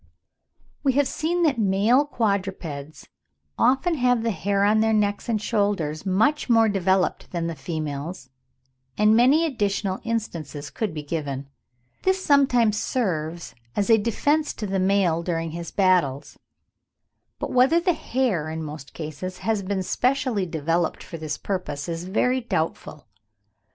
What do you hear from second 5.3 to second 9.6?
shoulders much more developed than the females; and many